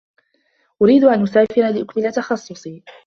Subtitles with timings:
[0.81, 2.83] أريد أن أسافر لأكمل تخصّصي.